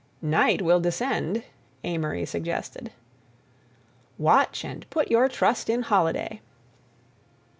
[0.23, 1.43] "Night will descend,"
[1.83, 2.91] Amory suggested.
[4.17, 6.41] "Watch, and put your trust in Holiday."